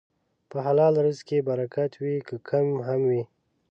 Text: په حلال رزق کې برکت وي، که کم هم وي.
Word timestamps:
په 0.49 0.57
حلال 0.65 0.93
رزق 1.05 1.23
کې 1.27 1.45
برکت 1.49 1.91
وي، 2.01 2.17
که 2.27 2.35
کم 2.49 2.67
هم 2.87 3.01
وي. 3.09 3.23